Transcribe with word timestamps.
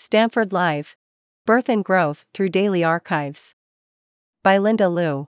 Stanford 0.00 0.52
Live 0.52 0.94
Birth 1.44 1.68
and 1.68 1.84
Growth 1.84 2.24
Through 2.32 2.50
Daily 2.50 2.84
Archives. 2.84 3.56
By 4.44 4.56
Linda 4.56 4.88
Liu. 4.88 5.26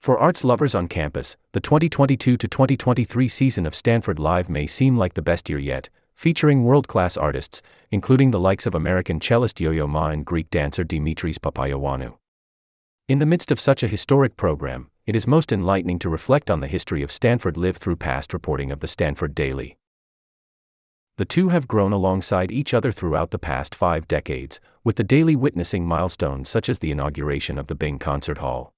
For 0.00 0.16
arts 0.16 0.44
lovers 0.44 0.72
on 0.72 0.86
campus, 0.86 1.36
the 1.50 1.58
2022 1.58 2.36
to 2.36 2.46
2023 2.46 3.26
season 3.26 3.66
of 3.66 3.74
Stanford 3.74 4.20
Live 4.20 4.48
may 4.48 4.68
seem 4.68 4.96
like 4.96 5.14
the 5.14 5.20
best 5.20 5.50
year 5.50 5.58
yet, 5.58 5.88
featuring 6.14 6.62
world 6.62 6.86
class 6.86 7.16
artists, 7.16 7.60
including 7.90 8.30
the 8.30 8.38
likes 8.38 8.66
of 8.66 8.76
American 8.76 9.18
cellist 9.18 9.58
Yo 9.58 9.72
Yo 9.72 9.88
Ma 9.88 10.10
and 10.10 10.24
Greek 10.24 10.48
dancer 10.48 10.84
Dimitris 10.84 11.40
Papaioannou. 11.40 12.14
In 13.08 13.18
the 13.18 13.26
midst 13.26 13.50
of 13.50 13.58
such 13.58 13.82
a 13.82 13.88
historic 13.88 14.36
program, 14.36 14.90
it 15.06 15.16
is 15.16 15.26
most 15.26 15.50
enlightening 15.50 15.98
to 15.98 16.08
reflect 16.08 16.52
on 16.52 16.60
the 16.60 16.68
history 16.68 17.02
of 17.02 17.10
Stanford 17.10 17.56
Live 17.56 17.78
through 17.78 17.96
past 17.96 18.32
reporting 18.32 18.70
of 18.70 18.78
the 18.78 18.86
Stanford 18.86 19.34
Daily. 19.34 19.76
The 21.22 21.26
two 21.26 21.50
have 21.50 21.68
grown 21.68 21.92
alongside 21.92 22.50
each 22.50 22.74
other 22.74 22.90
throughout 22.90 23.30
the 23.30 23.38
past 23.38 23.76
five 23.76 24.08
decades, 24.08 24.58
with 24.82 24.96
the 24.96 25.04
Daily 25.04 25.36
witnessing 25.36 25.86
milestones 25.86 26.48
such 26.48 26.68
as 26.68 26.80
the 26.80 26.90
inauguration 26.90 27.58
of 27.58 27.68
the 27.68 27.76
Bing 27.76 28.00
Concert 28.00 28.38
Hall. 28.38 28.74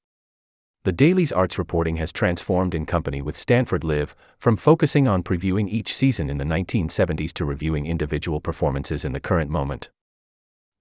The 0.83 0.93
Daily's 0.93 1.33
arts 1.33 1.59
reporting 1.59 1.97
has 1.97 2.13
transformed 2.13 2.75
in 2.75 2.85
company 2.85 3.23
with 3.23 3.35
Stanford 3.35 3.83
Live, 3.83 4.15
from 4.39 4.59
focusing 4.59 5.09
on 5.09 5.23
previewing 5.23 5.71
each 5.71 5.95
season 5.95 6.29
in 6.29 6.37
the 6.37 6.45
1970s 6.45 7.33
to 7.33 7.47
reviewing 7.47 7.87
individual 7.87 8.43
performances 8.43 9.07
in 9.07 9.15
the 9.15 9.21
current 9.21 9.51
moment. 9.51 9.89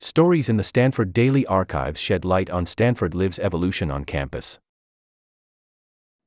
Stories 0.02 0.50
in 0.50 0.58
the 0.58 0.66
Stanford 0.66 1.14
Daily 1.14 1.46
archives 1.46 1.98
shed 1.98 2.26
light 2.26 2.50
on 2.50 2.66
Stanford 2.66 3.16
Live's 3.16 3.40
evolution 3.40 3.90
on 3.90 4.04
campus. 4.04 4.60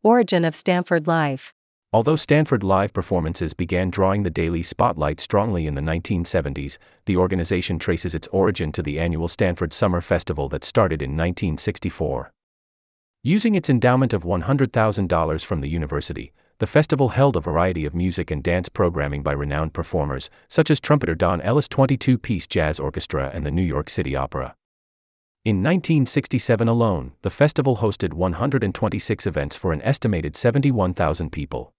Origin 0.02 0.46
of 0.46 0.54
Stanford 0.54 1.06
Live. 1.06 1.52
Although 1.92 2.16
Stanford 2.16 2.62
Live 2.62 2.92
performances 2.92 3.54
began 3.54 3.90
drawing 3.90 4.22
the 4.22 4.30
daily 4.30 4.62
spotlight 4.62 5.20
strongly 5.20 5.66
in 5.66 5.74
the 5.74 5.80
1970s, 5.80 6.78
the 7.06 7.16
organization 7.16 7.78
traces 7.78 8.14
its 8.14 8.28
origin 8.28 8.72
to 8.72 8.82
the 8.82 8.98
annual 8.98 9.28
Stanford 9.28 9.72
Summer 9.72 10.00
Festival 10.00 10.48
that 10.48 10.64
started 10.64 11.00
in 11.00 11.10
1964. 11.10 12.32
Using 13.22 13.54
its 13.54 13.70
endowment 13.70 14.12
of 14.12 14.24
$100,000 14.24 15.44
from 15.44 15.60
the 15.60 15.68
university, 15.68 16.32
the 16.58 16.66
festival 16.66 17.10
held 17.10 17.36
a 17.36 17.40
variety 17.40 17.84
of 17.84 17.94
music 17.94 18.30
and 18.30 18.42
dance 18.42 18.68
programming 18.68 19.22
by 19.22 19.32
renowned 19.32 19.74
performers, 19.74 20.30
such 20.48 20.70
as 20.70 20.80
trumpeter 20.80 21.14
Don 21.14 21.40
Ellis 21.40 21.68
22 21.68 22.18
piece 22.18 22.46
jazz 22.46 22.80
orchestra 22.80 23.30
and 23.32 23.44
the 23.44 23.50
New 23.50 23.62
York 23.62 23.90
City 23.90 24.16
Opera. 24.16 24.54
In 25.44 25.56
1967 25.62 26.66
alone, 26.66 27.12
the 27.22 27.30
festival 27.30 27.76
hosted 27.76 28.12
126 28.12 29.26
events 29.26 29.54
for 29.54 29.72
an 29.72 29.82
estimated 29.82 30.34
71,000 30.34 31.30
people. 31.30 31.72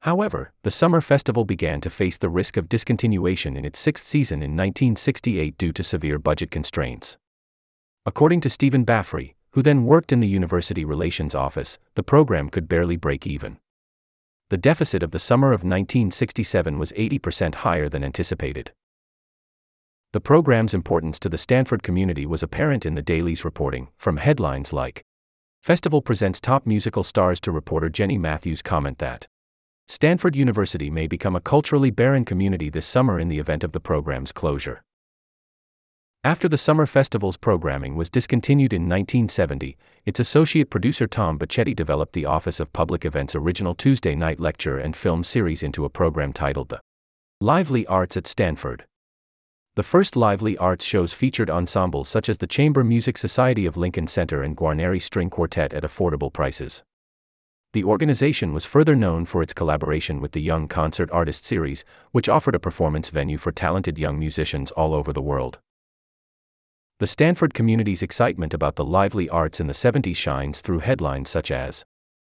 However, 0.00 0.52
the 0.62 0.70
summer 0.70 1.00
festival 1.00 1.44
began 1.44 1.80
to 1.80 1.90
face 1.90 2.16
the 2.16 2.28
risk 2.28 2.56
of 2.56 2.68
discontinuation 2.68 3.56
in 3.56 3.64
its 3.64 3.78
sixth 3.78 4.06
season 4.06 4.42
in 4.42 4.50
1968 4.50 5.58
due 5.58 5.72
to 5.72 5.82
severe 5.82 6.18
budget 6.18 6.50
constraints. 6.50 7.16
According 8.04 8.40
to 8.42 8.50
Stephen 8.50 8.84
Baffrey, 8.84 9.34
who 9.52 9.62
then 9.62 9.84
worked 9.84 10.12
in 10.12 10.20
the 10.20 10.28
University 10.28 10.84
Relations 10.84 11.34
Office, 11.34 11.78
the 11.94 12.02
program 12.02 12.50
could 12.50 12.68
barely 12.68 12.96
break 12.96 13.26
even. 13.26 13.58
The 14.50 14.58
deficit 14.58 15.02
of 15.02 15.10
the 15.10 15.18
summer 15.18 15.48
of 15.48 15.64
1967 15.64 16.78
was 16.78 16.92
80% 16.92 17.56
higher 17.56 17.88
than 17.88 18.04
anticipated. 18.04 18.72
The 20.12 20.20
program's 20.20 20.72
importance 20.72 21.18
to 21.20 21.28
the 21.28 21.38
Stanford 21.38 21.82
community 21.82 22.26
was 22.26 22.42
apparent 22.42 22.86
in 22.86 22.94
the 22.94 23.02
Daily's 23.02 23.44
reporting, 23.44 23.88
from 23.96 24.18
headlines 24.18 24.72
like 24.72 25.02
Festival 25.62 26.00
presents 26.00 26.40
top 26.40 26.64
musical 26.64 27.02
stars 27.02 27.40
to 27.40 27.50
reporter 27.50 27.88
Jenny 27.88 28.18
Matthews 28.18 28.62
comment 28.62 28.98
that 28.98 29.26
Stanford 29.88 30.34
University 30.34 30.90
may 30.90 31.06
become 31.06 31.36
a 31.36 31.40
culturally 31.40 31.90
barren 31.90 32.24
community 32.24 32.68
this 32.68 32.86
summer 32.86 33.20
in 33.20 33.28
the 33.28 33.38
event 33.38 33.62
of 33.62 33.70
the 33.70 33.78
program's 33.78 34.32
closure. 34.32 34.82
After 36.24 36.48
the 36.48 36.58
Summer 36.58 36.86
Festival's 36.86 37.36
programming 37.36 37.94
was 37.94 38.10
discontinued 38.10 38.72
in 38.72 38.82
1970, 38.82 39.76
its 40.04 40.18
associate 40.18 40.70
producer 40.70 41.06
Tom 41.06 41.38
Bacchetti 41.38 41.74
developed 41.74 42.14
the 42.14 42.24
Office 42.24 42.58
of 42.58 42.72
Public 42.72 43.04
Events' 43.04 43.36
original 43.36 43.76
Tuesday 43.76 44.16
night 44.16 44.40
lecture 44.40 44.76
and 44.76 44.96
film 44.96 45.22
series 45.22 45.62
into 45.62 45.84
a 45.84 45.88
program 45.88 46.32
titled 46.32 46.70
The 46.70 46.80
Lively 47.40 47.86
Arts 47.86 48.16
at 48.16 48.26
Stanford. 48.26 48.86
The 49.76 49.84
first 49.84 50.16
lively 50.16 50.58
arts 50.58 50.84
shows 50.84 51.12
featured 51.12 51.48
ensembles 51.48 52.08
such 52.08 52.28
as 52.28 52.38
the 52.38 52.48
Chamber 52.48 52.82
Music 52.82 53.16
Society 53.16 53.66
of 53.66 53.76
Lincoln 53.76 54.08
Center 54.08 54.42
and 54.42 54.56
Guarneri 54.56 55.00
String 55.00 55.30
Quartet 55.30 55.72
at 55.72 55.84
affordable 55.84 56.32
prices. 56.32 56.82
The 57.72 57.84
organization 57.84 58.52
was 58.52 58.64
further 58.64 58.96
known 58.96 59.26
for 59.26 59.42
its 59.42 59.52
collaboration 59.52 60.20
with 60.20 60.32
the 60.32 60.40
Young 60.40 60.68
Concert 60.68 61.10
Artist 61.10 61.44
Series, 61.44 61.84
which 62.12 62.28
offered 62.28 62.54
a 62.54 62.60
performance 62.60 63.10
venue 63.10 63.38
for 63.38 63.52
talented 63.52 63.98
young 63.98 64.18
musicians 64.18 64.70
all 64.70 64.94
over 64.94 65.12
the 65.12 65.22
world. 65.22 65.58
The 66.98 67.06
Stanford 67.06 67.52
community's 67.52 68.02
excitement 68.02 68.54
about 68.54 68.76
the 68.76 68.84
lively 68.84 69.28
arts 69.28 69.60
in 69.60 69.66
the 69.66 69.74
70s 69.74 70.16
shines 70.16 70.62
through 70.62 70.78
headlines 70.78 71.28
such 71.28 71.50
as 71.50 71.84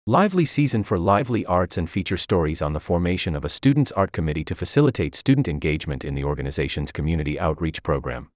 Lively 0.09 0.47
Season 0.47 0.83
for 0.83 0.99
Lively 0.99 1.45
Arts 1.45 1.77
and 1.77 1.89
feature 1.89 2.17
stories 2.17 2.63
on 2.63 2.73
the 2.73 2.81
formation 2.81 3.37
of 3.37 3.45
a 3.45 3.51
Students' 3.51 3.93
Art 3.93 4.11
Committee 4.11 4.43
to 4.45 4.55
facilitate 4.55 5.15
student 5.15 5.47
engagement 5.47 6.03
in 6.03 6.15
the 6.15 6.25
organization's 6.25 6.91
community 6.91 7.39
outreach 7.39 7.83
program. 7.83 8.31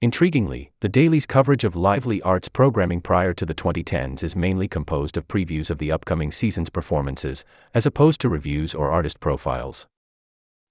Intriguingly, 0.00 0.70
the 0.78 0.88
Daily's 0.88 1.26
coverage 1.26 1.64
of 1.64 1.74
lively 1.74 2.22
arts 2.22 2.48
programming 2.48 3.00
prior 3.00 3.34
to 3.34 3.44
the 3.44 3.54
2010s 3.54 4.22
is 4.22 4.36
mainly 4.36 4.68
composed 4.68 5.16
of 5.16 5.26
previews 5.26 5.70
of 5.70 5.78
the 5.78 5.90
upcoming 5.90 6.30
season's 6.30 6.70
performances, 6.70 7.44
as 7.74 7.84
opposed 7.84 8.20
to 8.20 8.28
reviews 8.28 8.76
or 8.76 8.92
artist 8.92 9.18
profiles. 9.18 9.88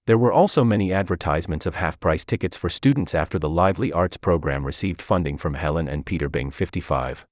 There 0.06 0.16
were 0.16 0.32
also 0.32 0.64
many 0.64 0.94
advertisements 0.94 1.66
of 1.66 1.74
half 1.74 2.00
price 2.00 2.24
tickets 2.24 2.56
for 2.56 2.70
students 2.70 3.14
after 3.14 3.38
the 3.38 3.50
Lively 3.50 3.92
Arts 3.92 4.16
program 4.16 4.64
received 4.64 5.02
funding 5.02 5.36
from 5.36 5.52
Helen 5.52 5.88
and 5.88 6.06
Peter 6.06 6.30
Bing 6.30 6.50
55. 6.50 7.26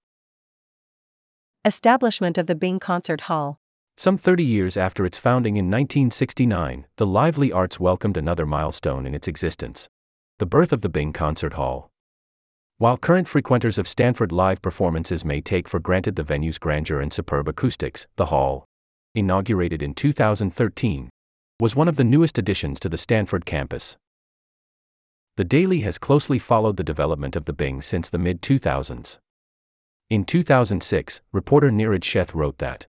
Establishment 1.64 2.36
of 2.36 2.46
the 2.46 2.54
Bing 2.54 2.78
Concert 2.78 3.22
Hall. 3.22 3.58
Some 3.96 4.18
30 4.18 4.44
years 4.44 4.76
after 4.76 5.06
its 5.06 5.16
founding 5.16 5.56
in 5.56 5.70
1969, 5.70 6.84
the 6.98 7.06
Lively 7.06 7.50
Arts 7.50 7.80
welcomed 7.80 8.18
another 8.18 8.44
milestone 8.44 9.06
in 9.06 9.14
its 9.14 9.26
existence 9.26 9.88
the 10.38 10.44
birth 10.44 10.70
of 10.70 10.82
the 10.82 10.88
Bing 10.90 11.14
Concert 11.14 11.54
Hall. 11.54 11.90
While 12.76 12.98
current 12.98 13.26
frequenters 13.26 13.78
of 13.78 13.88
Stanford 13.88 14.32
live 14.32 14.60
performances 14.60 15.24
may 15.24 15.40
take 15.40 15.66
for 15.66 15.80
granted 15.80 16.14
the 16.14 16.22
venue's 16.22 16.58
grandeur 16.58 17.00
and 17.00 17.10
superb 17.10 17.48
acoustics, 17.48 18.06
the 18.16 18.26
hall, 18.26 18.66
inaugurated 19.14 19.82
in 19.82 19.94
2013, 19.94 21.08
was 21.58 21.74
one 21.74 21.88
of 21.88 21.96
the 21.96 22.04
newest 22.04 22.36
additions 22.36 22.78
to 22.80 22.90
the 22.90 22.98
Stanford 22.98 23.46
campus. 23.46 23.96
The 25.38 25.44
Daily 25.44 25.80
has 25.80 25.96
closely 25.96 26.38
followed 26.38 26.76
the 26.76 26.84
development 26.84 27.34
of 27.34 27.46
the 27.46 27.54
Bing 27.54 27.80
since 27.80 28.10
the 28.10 28.18
mid 28.18 28.42
2000s. 28.42 29.16
In 30.10 30.26
2006, 30.26 31.22
reporter 31.32 31.70
Neeraj 31.70 32.02
Sheth 32.02 32.34
wrote 32.34 32.58
that 32.58 32.86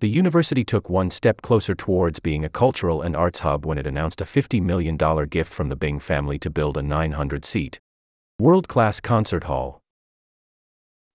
the 0.00 0.08
university 0.08 0.62
took 0.62 0.88
one 0.88 1.10
step 1.10 1.42
closer 1.42 1.74
towards 1.74 2.20
being 2.20 2.44
a 2.44 2.48
cultural 2.48 3.02
and 3.02 3.16
arts 3.16 3.40
hub 3.40 3.66
when 3.66 3.78
it 3.78 3.86
announced 3.86 4.20
a 4.20 4.24
$50 4.24 4.62
million 4.62 4.96
gift 5.26 5.52
from 5.52 5.70
the 5.70 5.76
Bing 5.76 5.98
family 5.98 6.38
to 6.38 6.48
build 6.48 6.76
a 6.76 6.82
900 6.82 7.44
seat, 7.44 7.80
world 8.38 8.68
class 8.68 9.00
concert 9.00 9.44
hall. 9.44 9.80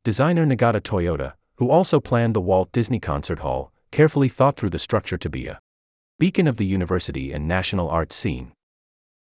Designer 0.04 0.46
Nagata 0.46 0.82
Toyota, 0.82 1.34
who 1.56 1.70
also 1.70 2.02
planned 2.02 2.36
the 2.36 2.42
Walt 2.42 2.74
Disney 2.74 3.00
Concert 3.00 3.40
Hall, 3.40 3.72
carefully 3.92 4.28
thought 4.28 4.58
through 4.58 4.72
the 4.72 4.80
structure 4.80 5.18
to 5.18 5.30
be 5.30 5.48
a 5.48 5.60
beacon 6.20 6.46
of 6.46 6.58
the 6.58 6.66
university 6.66 7.32
and 7.32 7.48
national 7.48 7.88
arts 7.88 8.16
scene. 8.18 8.52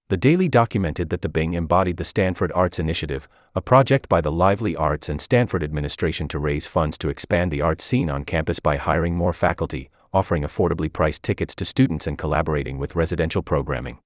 The 0.10 0.18
Daily 0.18 0.50
documented 0.50 1.12
that 1.12 1.22
the 1.22 1.30
Bing 1.30 1.54
embodied 1.54 1.98
the 1.98 2.04
Stanford 2.04 2.52
Arts 2.56 2.80
Initiative, 2.80 3.30
a 3.54 3.62
project 3.62 4.10
by 4.10 4.22
the 4.22 4.32
Lively 4.32 4.76
Arts 4.76 5.08
and 5.08 5.22
Stanford 5.22 5.64
administration 5.64 6.28
to 6.30 6.40
raise 6.40 6.66
funds 6.66 6.98
to 6.98 7.10
expand 7.10 7.52
the 7.52 7.62
arts 7.62 7.84
scene 7.84 8.10
on 8.10 8.26
campus 8.26 8.60
by 8.60 8.78
hiring 8.78 9.16
more 9.16 9.34
faculty, 9.34 9.92
offering 10.12 10.42
affordably 10.42 10.92
priced 10.92 11.22
tickets 11.22 11.54
to 11.54 11.64
students, 11.64 12.08
and 12.08 12.18
collaborating 12.18 12.80
with 12.80 12.96
residential 12.96 13.44
programming. 13.44 14.00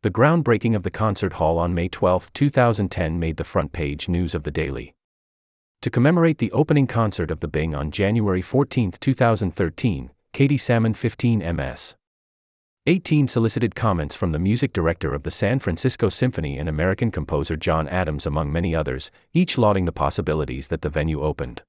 The 0.00 0.10
groundbreaking 0.10 0.74
of 0.74 0.84
the 0.84 0.90
concert 0.90 1.34
hall 1.34 1.58
on 1.58 1.74
May 1.74 1.88
12, 1.88 2.32
2010 2.32 3.18
made 3.18 3.36
the 3.36 3.44
front 3.44 3.72
page 3.72 4.08
news 4.08 4.34
of 4.34 4.44
the 4.44 4.50
Daily. 4.50 4.94
To 5.82 5.90
commemorate 5.90 6.38
the 6.38 6.52
opening 6.52 6.86
concert 6.86 7.30
of 7.30 7.40
the 7.40 7.48
Bing 7.48 7.74
on 7.74 7.90
January 7.90 8.40
14, 8.40 8.92
2013, 8.98 10.12
Katie 10.32 10.56
Salmon 10.56 10.94
15 10.94 11.56
MS. 11.56 11.94
18 12.86 13.28
solicited 13.28 13.76
comments 13.76 14.16
from 14.16 14.32
the 14.32 14.40
music 14.40 14.72
director 14.72 15.14
of 15.14 15.22
the 15.22 15.30
San 15.30 15.60
Francisco 15.60 16.08
Symphony 16.08 16.58
and 16.58 16.68
American 16.68 17.12
composer 17.12 17.56
John 17.56 17.86
Adams, 17.86 18.26
among 18.26 18.50
many 18.50 18.74
others, 18.74 19.12
each 19.32 19.56
lauding 19.56 19.84
the 19.84 19.92
possibilities 19.92 20.66
that 20.66 20.82
the 20.82 20.88
venue 20.88 21.22
opened. 21.22 21.62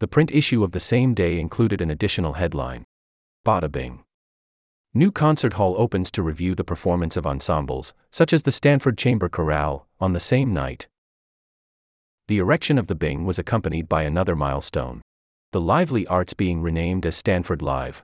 The 0.00 0.06
print 0.06 0.30
issue 0.30 0.62
of 0.62 0.72
the 0.72 0.80
same 0.80 1.14
day 1.14 1.40
included 1.40 1.80
an 1.80 1.90
additional 1.90 2.34
headline 2.34 2.84
Bada 3.46 3.72
Bing. 3.72 4.04
New 4.92 5.10
concert 5.10 5.54
hall 5.54 5.74
opens 5.78 6.10
to 6.10 6.22
review 6.22 6.54
the 6.54 6.62
performance 6.62 7.16
of 7.16 7.26
ensembles, 7.26 7.94
such 8.10 8.34
as 8.34 8.42
the 8.42 8.52
Stanford 8.52 8.98
Chamber 8.98 9.30
Chorale, 9.30 9.86
on 9.98 10.12
the 10.12 10.20
same 10.20 10.52
night. 10.52 10.88
The 12.26 12.36
erection 12.36 12.76
of 12.76 12.88
the 12.88 12.94
Bing 12.94 13.24
was 13.24 13.38
accompanied 13.38 13.88
by 13.88 14.02
another 14.02 14.36
milestone 14.36 15.00
the 15.52 15.60
lively 15.62 16.06
arts 16.06 16.34
being 16.34 16.60
renamed 16.60 17.06
as 17.06 17.16
Stanford 17.16 17.62
Live. 17.62 18.02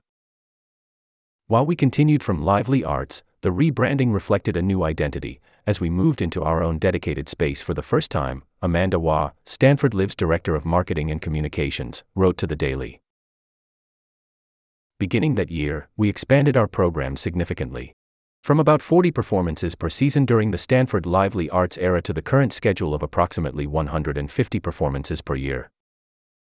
While 1.47 1.67
we 1.67 1.77
continued 1.77 2.23
from 2.23 2.43
lively 2.43 2.83
arts, 2.83 3.23
The 3.45 3.51
rebranding 3.51 4.15
reflected 4.15 4.57
a 4.57 4.63
new 4.63 4.83
identity. 4.83 5.43
As 5.67 5.79
we 5.79 5.91
moved 5.91 6.23
into 6.23 6.43
our 6.43 6.63
own 6.63 6.79
dedicated 6.79 7.29
space 7.29 7.61
for 7.61 7.75
the 7.75 7.83
first 7.83 8.11
time, 8.11 8.43
Amanda 8.63 8.99
Waugh, 8.99 9.33
Stanford 9.45 9.93
Live's 9.93 10.15
Director 10.15 10.55
of 10.55 10.65
Marketing 10.65 11.11
and 11.11 11.21
Communications, 11.21 12.03
wrote 12.15 12.39
to 12.39 12.47
the 12.47 12.57
Daily. 12.57 13.03
Beginning 14.99 15.35
that 15.35 15.51
year, 15.51 15.89
we 15.99 16.09
expanded 16.09 16.57
our 16.57 16.67
program 16.67 17.15
significantly. 17.19 17.93
From 18.43 18.59
about 18.59 18.81
40 18.81 19.11
performances 19.11 19.75
per 19.75 19.91
season 19.91 20.25
during 20.25 20.51
the 20.51 20.57
Stanford 20.57 21.05
Lively 21.05 21.51
Arts 21.51 21.77
era 21.77 22.01
to 22.01 22.15
the 22.15 22.23
current 22.23 22.55
schedule 22.55 22.95
of 22.95 23.03
approximately 23.03 23.67
150 23.67 24.61
performances 24.61 25.21
per 25.21 25.35
year. 25.35 25.71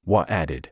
Waugh 0.05 0.25
added. 0.29 0.69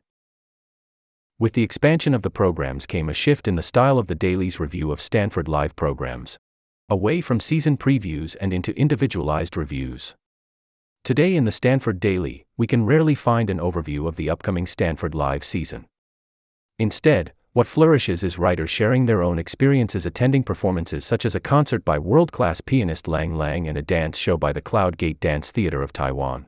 With 1.41 1.53
the 1.53 1.63
expansion 1.63 2.13
of 2.13 2.21
the 2.21 2.29
programs 2.29 2.85
came 2.85 3.09
a 3.09 3.15
shift 3.15 3.47
in 3.47 3.55
the 3.55 3.63
style 3.63 3.97
of 3.97 4.05
the 4.05 4.13
Daily's 4.13 4.59
review 4.59 4.91
of 4.91 5.01
Stanford 5.01 5.47
Live 5.47 5.75
programs. 5.75 6.37
Away 6.87 7.19
from 7.19 7.39
season 7.39 7.77
previews 7.77 8.35
and 8.39 8.53
into 8.53 8.77
individualized 8.77 9.57
reviews. 9.57 10.13
Today 11.03 11.35
in 11.35 11.45
the 11.45 11.51
Stanford 11.51 11.99
Daily, 11.99 12.45
we 12.57 12.67
can 12.67 12.85
rarely 12.85 13.15
find 13.15 13.49
an 13.49 13.57
overview 13.57 14.07
of 14.07 14.17
the 14.17 14.29
upcoming 14.29 14.67
Stanford 14.67 15.15
Live 15.15 15.43
season. 15.43 15.87
Instead, 16.77 17.33
what 17.53 17.65
flourishes 17.65 18.21
is 18.21 18.37
writers 18.37 18.69
sharing 18.69 19.07
their 19.07 19.23
own 19.23 19.39
experiences 19.39 20.05
attending 20.05 20.43
performances 20.43 21.05
such 21.05 21.25
as 21.25 21.33
a 21.33 21.39
concert 21.39 21.83
by 21.83 21.97
world 21.97 22.31
class 22.31 22.61
pianist 22.61 23.07
Lang 23.07 23.33
Lang 23.33 23.67
and 23.67 23.79
a 23.79 23.81
dance 23.81 24.19
show 24.19 24.37
by 24.37 24.53
the 24.53 24.61
Cloud 24.61 24.95
Gate 24.95 25.19
Dance 25.19 25.49
Theater 25.49 25.81
of 25.81 25.91
Taiwan. 25.91 26.45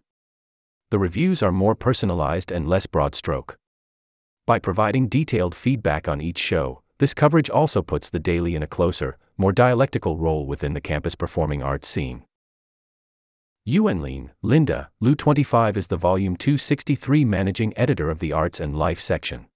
The 0.92 1.00
reviews 1.00 1.42
are 1.42 1.52
more 1.52 1.74
personalized 1.74 2.52
and 2.52 2.68
less 2.68 2.86
broad 2.86 3.16
stroke. 3.16 3.58
By 4.46 4.60
providing 4.60 5.08
detailed 5.08 5.56
feedback 5.56 6.10
on 6.10 6.20
each 6.20 6.38
show, 6.38 6.82
this 7.00 7.14
coverage 7.14 7.50
also 7.50 7.82
puts 7.82 8.10
the 8.10 8.20
daily 8.20 8.56
in 8.56 8.64
a 8.64 8.68
closer, 8.68 9.18
more 9.38 9.54
dialectical 9.54 10.18
role 10.18 10.46
within 10.46 10.74
the 10.74 10.82
campus 10.82 11.16
performing 11.16 11.64
arts 11.64 11.88
scene. 11.88 12.24
Yuan 13.64 14.30
Linda, 14.42 14.90
Liu 15.00 15.16
25 15.16 15.78
is 15.78 15.88
the 15.88 15.96
Volume 15.96 16.36
263 16.36 17.24
Managing 17.24 17.78
Editor 17.78 18.10
of 18.10 18.20
the 18.20 18.34
Arts 18.34 18.60
and 18.60 18.78
Life 18.78 19.00
section. 19.00 19.48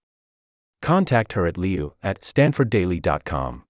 Contact 0.82 1.34
her 1.34 1.46
at 1.46 1.58
liu 1.58 1.94
at 2.02 2.22
stanforddaily.com. 2.22 3.67